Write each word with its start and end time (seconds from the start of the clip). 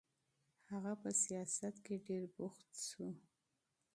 هغه 0.71 0.93
په 1.01 1.09
سیاست 1.23 1.75
کې 1.85 1.95
ډېر 2.07 2.23
بوخت 2.35 2.71
شو. 2.87 3.07